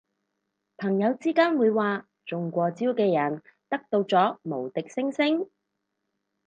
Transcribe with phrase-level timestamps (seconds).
[0.77, 5.45] 朋友之間會話中過招嘅人得到咗無敵星星